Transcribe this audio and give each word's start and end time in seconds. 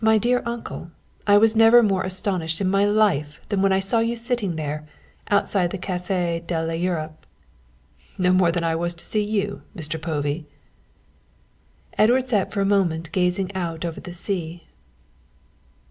"My 0.03 0.17
dear 0.17 0.41
uncle, 0.47 0.89
I 1.27 1.37
was 1.37 1.55
never 1.55 1.83
more 1.83 2.01
astonished 2.01 2.59
in 2.59 2.67
my 2.67 2.85
life 2.85 3.39
than 3.49 3.61
when 3.61 3.71
I 3.71 3.79
saw 3.79 3.99
you 3.99 4.15
sitting 4.15 4.55
there, 4.55 4.87
outside 5.29 5.69
the 5.69 5.77
Café 5.77 6.41
de 6.47 6.59
l'Europe." 6.65 7.27
"Not 8.17 8.33
more 8.33 8.51
than 8.51 8.63
I 8.63 8.73
was 8.73 8.95
to 8.95 9.05
see 9.05 9.21
you, 9.23 9.61
Mr. 9.77 10.01
Povey." 10.01 10.47
Edward 11.99 12.27
sat 12.27 12.51
for 12.51 12.61
a 12.61 12.65
moment 12.75 13.11
gazing 13.11 13.53
out 13.53 13.85
over 13.85 13.99
the 14.01 14.11
sea. 14.11 14.63